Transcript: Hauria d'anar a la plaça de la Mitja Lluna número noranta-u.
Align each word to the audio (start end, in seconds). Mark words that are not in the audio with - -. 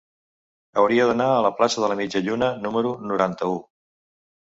Hauria 0.83 1.05
d'anar 1.11 1.27
a 1.35 1.45
la 1.47 1.53
plaça 1.61 1.85
de 1.85 1.91
la 1.93 1.99
Mitja 2.01 2.25
Lluna 2.25 2.53
número 2.67 2.99
noranta-u. 3.15 3.65